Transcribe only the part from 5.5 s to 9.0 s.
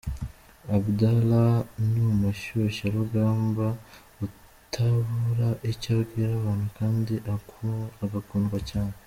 icyo abwira abantu kandi agakundwa cyane.